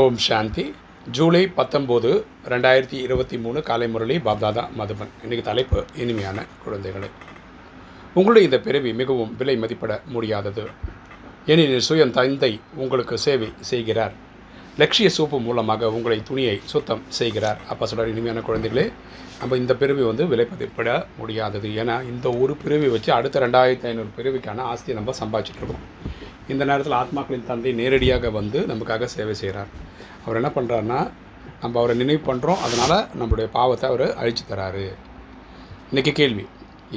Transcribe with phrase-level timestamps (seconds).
[0.00, 0.74] ஓம் சாந்தி.
[1.16, 2.10] ஜூலை பத்தொம்போது
[2.48, 5.10] ரெண்டாயிரத்தி இருபத்தி மூணு காலை முரளி பாப்தாதா மதுபன்.
[5.22, 7.08] இன்றைக்கு தலைப்பு இனிமையான குழந்தைகளை.
[8.14, 10.64] உங்களுடைய இந்த பிறவி மிகவும் விலை மதிப்பிட முடியாதது.
[11.46, 14.14] ஏனெனில் சுயம் தந்தை உங்களுக்கு சேவை செய்கிறார்.
[14.78, 17.60] லட்சிய சூப்பு மூலமாக உங்களை துணியை சுத்தம் செய்கிறார்.
[17.68, 18.92] அப்போ சொல்கிறார் இனிமையான குழந்தைகளே
[19.40, 21.68] நம்ம இந்த பிறவி வந்து விலை மதிப்பிட முடியாதது.
[21.68, 25.84] ஏன்னா இந்த ஒரு பிறவி வச்சு அடுத்த ரெண்டாயிரத்தி ஐநூறு பிறவிக்கான ஆஸ்தியை நம்ம சம்பாதிச்சிட்ருக்கோம்
[26.50, 29.70] இந்த நேரத்தில் ஆத்மாக்களின் தந்தை நேரடியாக வந்து நமக்காக சேவை செய்கிறார்
[30.24, 31.00] அவர் என்ன பண்ணுறாருன்னா
[31.62, 34.86] நம்ம அவரை நினைவு பண்ணுறோம் அதனால் நம்மளுடைய பாவத்தை அவர் அழிச்சு தராரு.
[35.90, 36.44] இன்றைக்கி கேள்வி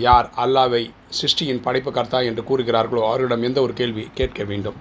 [0.06, 0.82] யார் அல்லாவை
[1.20, 4.78] சிருஷ்டியின் படைப்பு கர்த்தா என்று கூறுகிறார்களோ அவர்களிடம் எந்த ஒரு கேள்வி கேட்க வேண்டும்?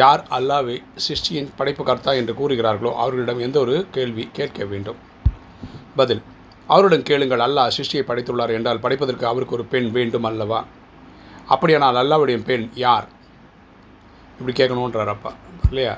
[0.00, 0.76] யார் அல்லாவை
[1.06, 5.00] சிருஷ்டியின் படைப்பு கர்த்தா என்று கூறுகிறார்களோ அவர்களிடம் எந்த ஒரு கேள்வி கேட்க வேண்டும்?
[5.96, 6.22] பதில்
[6.68, 10.60] அவருடன் கேளுங்கள் அல்லாஹ் சிருஷ்டியை படைத்துள்ளார் என்றால் படைப்பதற்கு அவருக்கு ஒரு பெண் வேண்டும் அல்லவா?
[11.46, 13.08] அப்படியானால் அல்லாவுடைய பெண் யார்?
[14.38, 15.30] இப்படி கேட்கணுன்றார் அப்பா.
[15.70, 15.94] இல்லையா?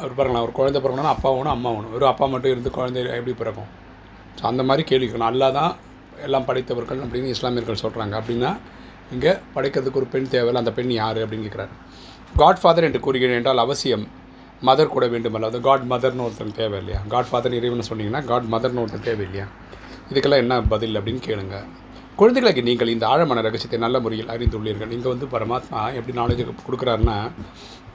[0.00, 1.92] அவர் பாருங்களா ஒரு குழந்தை பிறக்கணும்னா அப்பா வேணும் அம்மா வேணும்.
[1.94, 3.70] வெறும் அப்பா மட்டும் இருந்து குழந்தை எப்படி பிறக்கும்?
[4.38, 5.30] ஸோ அந்த மாதிரி கேள்வி கேட்கணும்.
[5.32, 5.72] அல்லா தான்
[6.26, 8.52] எல்லாம் படைத்தவர்கள் அப்படின்னு இஸ்லாமியர்கள் சொல்கிறாங்க அப்படின்னா
[9.14, 10.62] இங்கே படைக்கிறதுக்கு ஒரு பெண் தேவையில்லை.
[10.64, 11.74] அந்த பெண் யார் அப்படின்னு கேட்குறாரு.
[12.40, 14.04] காட் ஃபாதர் என்று கூறுகிறேன் என்றால் அவசியம்
[14.68, 18.82] மதர் கூட வேண்டுமல்ல அது காட் மதர்னு ஒருத்தன் தேவை இல்லையா காட் ஃபாதர் இறைவன் சொன்னீங்கன்னா காட் மதர்னு
[18.82, 19.46] ஒருத்தன் தேவை இல்லையா
[20.10, 21.66] இதுக்கெல்லாம் என்ன பதில் அப்படின்னு கேளுங்கள்
[22.20, 24.90] குழந்தைகளுக்கு நீங்கள் இந்த ஆழமான ரகசியத்தை நல்ல முறையில் அறிந்துள்ளீர்கள்.
[24.96, 27.16] இங்கே வந்து பரமாத்மா எப்படி நாலேஜ் கொடுக்குறாருன்னா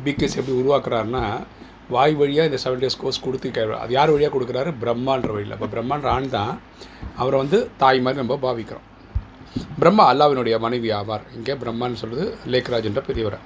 [0.06, 1.24] பிகேஸ் எப்படி உருவாக்குறாருன்னா
[1.96, 3.50] வாய் வழியாக இந்த செவன் டேஸ் கோர்ஸ் கொடுத்து
[3.84, 4.72] அது யார் வழியாக கொடுக்குறாரு?
[4.84, 5.54] பிரம்மான்ற வழியில்.
[5.58, 6.54] அப்போ பிரம்மான்ற ஆண் தான்
[7.22, 8.88] அவரை வந்து தாய் மாதிரி நம்ம பாவிக்கிறோம்.
[9.82, 11.26] பிரம்மா அல்லாவினுடைய மனைவி ஆவார்.
[11.38, 13.40] இங்கே பிரம்மான்னு சொல்கிறது லேக்ராஜ் என்ற பெரியவர்.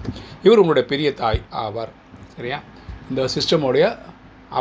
[0.45, 1.93] இவர் உங்களுடைய பெரிய தாய் ஆவார்.
[2.37, 2.59] சரியா?
[3.09, 3.85] இந்த சிஸ்டமுடைய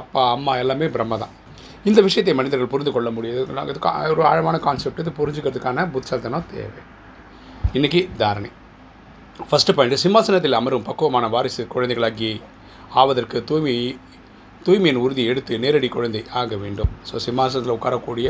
[0.00, 1.34] அப்பா அம்மா எல்லாமே பிரம்ம தான்.
[1.84, 3.42] இந்த விஷயத்தை மனிதர்கள் புரிந்து கொள்ள முடியுது.
[3.58, 6.82] நாங்கள் ஒரு ஆழமான கான்செப்ட் இது புரிஞ்சுக்கிறதுக்கான புத்தனம் தேவை.
[7.76, 8.50] இன்றைக்கி தாரணை.
[9.48, 12.30] ஃபஸ்ட்டு பாயிண்ட் சிம்மாசனத்தில் அமரும் பக்குவமான வாரிசு குழந்தைகளாகி
[13.00, 13.74] ஆவதற்கு தூய்மை
[14.66, 16.90] தூய்மையின் உறுதி எடுத்து நேரடி குழந்தை ஆக வேண்டும்.
[17.08, 18.28] ஸோ சிம்மாசனத்தில் உட்காரக்கூடிய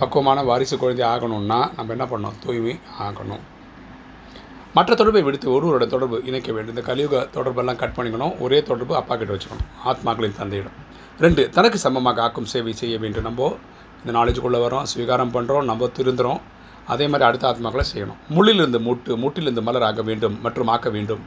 [0.00, 2.74] பக்குவமான வாரிசு குழந்தை ஆகணும்னா நம்ம என்ன பண்ணோம் தூய்மை
[3.06, 3.42] ஆகணும்.
[4.76, 6.74] மற்ற தொடர்பை விடுத்து ஒருவரோட தொடர்பு இணைக்க வேண்டும்.
[6.74, 8.34] இந்த கலியுக தொடர்பெல்லாம் கட் பண்ணிக்கணும்.
[8.44, 9.68] ஒரே தொடர்பு அப்பா கிட்ட வச்சுக்கணும்.
[9.90, 10.76] ஆத்மாக்களின் தந்தையிடம்.
[11.22, 13.24] ரெண்டு தனக்கு சமமாக ஆக்கும் சேவை செய்ய வேண்டும்.
[13.28, 13.48] நம்ம
[14.02, 16.38] இந்த நாலேஜுக்குள்ளே வரோம் ஸ்வீகாரம் பண்ணுறோம் நம்ம திருந்துறோம்.
[16.92, 18.20] அதே மாதிரி அடுத்த ஆத்மாக்களை செய்யணும்.
[18.36, 21.22] முள்ளிலிருந்து மூட்டு மூட்டிலிருந்து மலர் ஆக வேண்டும் மற்றும் ஆக்க வேண்டும்.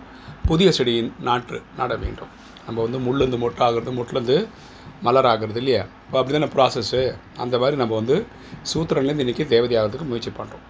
[0.48, 2.32] புதிய செடியின் நாற்று நட வேண்டும்.
[2.68, 4.38] நம்ம வந்து முள்ளிருந்து மூட்டாகிறது மூட்டிலேருந்து முட்டிலேருந்து
[5.08, 5.84] மலர் ஆகிறது இல்லையா?
[6.06, 7.04] இப்போ அப்படி தானே ப்ராசஸ்ஸு
[7.46, 8.18] அந்த மாதிரி நம்ம வந்து
[8.74, 10.66] சூத்திரன்லேருந்து இன்றைக்கி தேவதையாகிறதுக்கு முயற்சி பண்ணுறோம்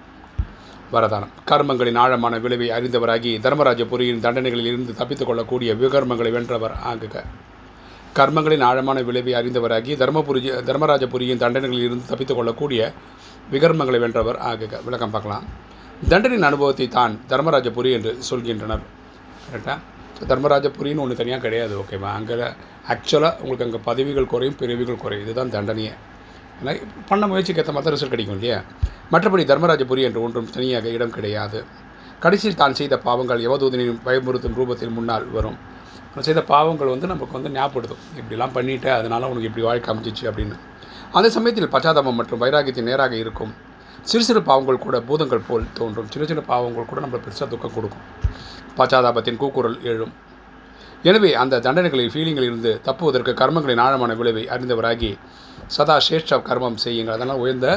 [0.95, 1.31] வரதானம்.
[1.51, 7.15] கர்மங்களின் ஆழமான விளைவை அறிந்தவராகி தர்மராஜபுரியின் தண்டனைகளில் இருந்து தப்பித்துக் கொள்ளக்கூடிய விகர்மங்களை வென்றவர் ஆகுக.
[8.17, 12.81] கர்மங்களின் ஆழமான விளைவை அறிந்தவராகி தர்மபுரி தர்மராஜபுரியின் தண்டனைகளில் இருந்து தப்பித்துக் கொள்ளக்கூடிய
[13.53, 15.45] விகர்மங்களை வென்றவர் ஆக விளக்கம் பார்க்கலாம்.
[16.11, 18.83] தண்டனின் அனுபவத்தை தான் தர்மராஜபுரி என்று சொல்கின்றனர்.
[19.49, 19.77] கரெக்டாக
[20.17, 22.35] ஸோ தர்மராஜபுரின்னு ஒன்று தனியாக கிடையாது ஓகேவா அங்கே
[22.93, 25.25] ஆக்சுவலாக உங்களுக்கு அங்கே பதவிகள் குறையும் பிரிவுகள் குறையும்.
[25.25, 25.93] இதுதான் தண்டனையே.
[26.59, 26.73] ஏன்னா
[27.09, 28.59] பண்ண முயற்சிக்கு ஏற்ற மாதிரி ரிசல்ட் கிடைக்கும் இல்லையா?
[29.13, 31.59] மற்றபடி தர்மராஜபுரி என்று ஒன்றும் தனியாக இடம் கிடையாது.
[32.25, 35.57] கடைசியில் தான் செய்த பாவங்கள் யவதூதனின் பயமுறுத்தும் ரூபத்தில் முன்னால் வரும்.
[36.21, 40.57] செய்த பாவங்கள் வந்து நமக்கு வந்து ஞாபகப்படுத்தும் இப்படிலாம் பண்ணிவிட்டு அதனால் உனக்கு இப்படி வாழ்க்கை அமைச்சிச்சு அப்படின்னு.
[41.17, 43.53] அந்த சமயத்தில் பச்சாதாபம் மற்றும் வைராகியத்தின் நேராக இருக்கும்.
[44.09, 46.07] சிறு சிறு பாவங்கள் கூட பூதங்கள் போல் தோன்றும்.
[46.13, 48.05] சின்ன சின்ன பாவங்கள் கூட நம்மளுக்கு பெருசாக துக்கம் கொடுக்கும்.
[48.79, 50.13] பச்சாதாபத்தின் கூக்குரல் எழும்.
[51.09, 55.11] எனவே அந்த தண்டனைகளில் ஃபீலிங்கில் இருந்து தப்புவதற்கு கர்மங்களின் ஆழமான விளைவை அறிந்தவராகி
[55.75, 57.15] சதா சேஷ்ட கர்மம் செய்யுங்கள்.
[57.15, 57.67] அதனால் உயர்ந்த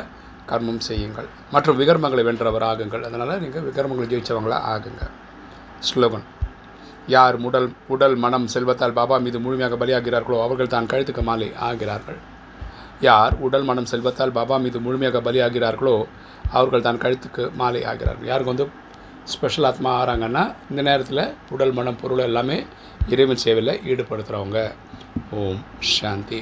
[0.50, 1.28] கர்மம் செய்யுங்கள்.
[1.54, 5.04] மற்றும் விகர்மங்களை வென்றவர் ஆகுங்கள் அதனால் நீங்கள் விகர்மங்களை ஜெயித்தவங்களாக ஆகுங்க.
[5.88, 6.26] ஸ்லோகன்
[7.14, 12.18] யார் உடல் உடல் மனம் செல்வத்தால் பாபா மீது முழுமையாக பலியாகிறார்களோ அவர்கள் தான் கழுத்துக்கு மாலை ஆகிறார்கள்.
[13.08, 15.96] யார் உடல் மனம் செல்வத்தால் பாபா மீது முழுமையாக பலியாகிறார்களோ
[16.58, 18.28] அவர்கள் தான் கழுத்துக்கு மாலை ஆகிறார்கள்.
[18.32, 18.66] யாருக்கு வந்து
[19.34, 21.22] ஸ்பெஷல் ஆத்மா ஆகிறாங்கன்னா இந்த நேரத்தில்
[21.54, 22.58] உடல் மனம் பொருள் எல்லாமே
[23.14, 24.60] இறைவன் சேவையில் ஈடுபடுத்துகிறவங்க
[25.40, 25.62] ஓம்
[25.94, 26.40] சாந்தி.